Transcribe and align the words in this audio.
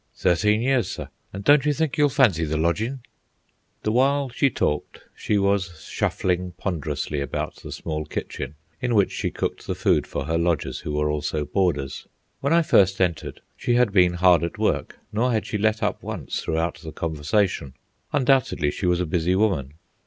"Thirteen 0.15 0.61
years, 0.63 0.89
sir; 0.89 1.09
an' 1.31 1.41
don't 1.41 1.63
you 1.63 1.73
think 1.73 1.95
you'll 1.95 2.09
fancy 2.09 2.43
the 2.43 2.57
lodgin'?" 2.57 3.01
The 3.83 3.91
while 3.91 4.29
she 4.29 4.49
talked 4.49 5.01
she 5.15 5.37
was 5.37 5.79
shuffling 5.87 6.53
ponderously 6.53 7.21
about 7.21 7.57
the 7.57 7.71
small 7.71 8.05
kitchen 8.05 8.55
in 8.81 8.95
which 8.95 9.11
she 9.11 9.29
cooked 9.29 9.67
the 9.67 9.75
food 9.75 10.07
for 10.07 10.25
her 10.25 10.39
lodgers 10.39 10.79
who 10.79 10.93
were 10.93 11.11
also 11.11 11.45
boarders. 11.45 12.07
When 12.39 12.51
I 12.51 12.63
first 12.63 12.99
entered, 12.99 13.41
she 13.55 13.75
had 13.75 13.91
been 13.91 14.13
hard 14.13 14.43
at 14.43 14.57
work, 14.57 14.97
nor 15.13 15.31
had 15.33 15.45
she 15.45 15.59
let 15.59 15.83
up 15.83 16.01
once 16.01 16.39
throughout 16.41 16.79
the 16.79 16.91
conversation. 16.91 17.75
Undoubtedly 18.11 18.71
she 18.71 18.87
was 18.87 19.01
a 19.01 19.05
busy 19.05 19.35
woman. 19.35 19.73